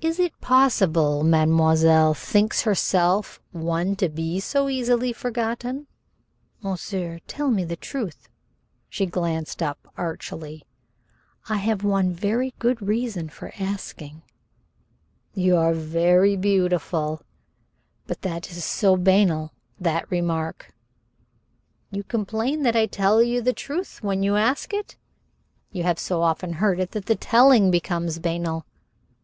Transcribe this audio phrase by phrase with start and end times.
[0.00, 5.88] "Is it possible mademoiselle thinks herself one to be so easily forgotten?"
[6.62, 8.28] "Monsieur, tell me the truth."
[8.88, 10.62] She glanced up archly.
[11.48, 14.22] "I have one very good reason for asking."
[15.34, 17.20] "You are very beautiful."
[18.06, 20.72] "But that is so banal that remark."
[21.90, 24.94] "You complain that I tell you the truth when you ask it?
[25.72, 28.64] You have so often heard it that the telling becomes banal?